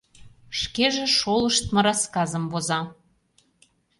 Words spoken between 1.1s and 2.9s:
шолыштмо рассказым воза.